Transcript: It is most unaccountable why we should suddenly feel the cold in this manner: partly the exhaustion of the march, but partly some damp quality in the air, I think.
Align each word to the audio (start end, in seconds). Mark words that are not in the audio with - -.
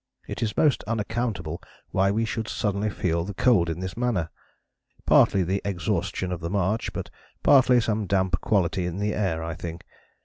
It 0.27 0.41
is 0.41 0.57
most 0.57 0.83
unaccountable 0.87 1.61
why 1.91 2.09
we 2.09 2.25
should 2.25 2.47
suddenly 2.47 2.89
feel 2.89 3.23
the 3.23 3.35
cold 3.35 3.69
in 3.69 3.81
this 3.81 3.95
manner: 3.95 4.31
partly 5.05 5.43
the 5.43 5.61
exhaustion 5.63 6.31
of 6.31 6.39
the 6.39 6.49
march, 6.49 6.91
but 6.91 7.11
partly 7.43 7.79
some 7.79 8.07
damp 8.07 8.41
quality 8.41 8.87
in 8.87 8.97
the 8.97 9.13
air, 9.13 9.43
I 9.43 9.53
think. 9.53 9.85